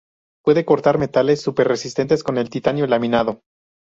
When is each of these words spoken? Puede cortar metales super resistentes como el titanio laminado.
Puede 0.43 0.65
cortar 0.65 0.97
metales 0.97 1.41
super 1.41 1.67
resistentes 1.67 2.23
como 2.23 2.39
el 2.39 2.49
titanio 2.49 2.87
laminado. 2.87 3.41